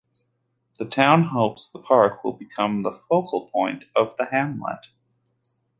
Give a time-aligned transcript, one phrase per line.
[0.79, 4.87] The town hopes the park will become the "focal point" of the hamlet.